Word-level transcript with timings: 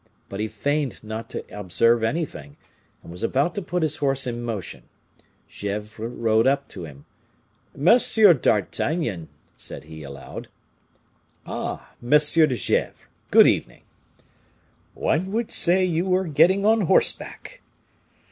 But 0.29 0.39
he 0.39 0.47
feigned 0.47 1.03
not 1.03 1.29
to 1.29 1.45
observe 1.55 2.01
anything, 2.01 2.57
and 3.03 3.11
was 3.11 3.21
about 3.21 3.53
to 3.53 3.61
put 3.61 3.83
his 3.83 3.97
horse 3.97 4.25
in 4.25 4.41
motion. 4.41 4.85
Gesvres 5.47 6.11
rode 6.17 6.47
up 6.47 6.67
to 6.69 6.85
him. 6.85 7.05
"Monsieur 7.77 8.33
d'Artagnan!" 8.33 9.29
said 9.55 9.83
he, 9.83 10.01
aloud. 10.01 10.47
"Ah, 11.45 11.93
Monsieur 12.01 12.47
de 12.47 12.55
Gesvres! 12.55 13.05
good 13.29 13.45
evening!" 13.45 13.83
"One 14.95 15.31
would 15.33 15.51
say 15.51 15.85
you 15.85 16.07
were 16.07 16.25
getting 16.25 16.65
on 16.65 16.87
horseback." 16.87 17.61